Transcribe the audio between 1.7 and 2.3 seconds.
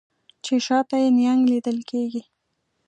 کیږي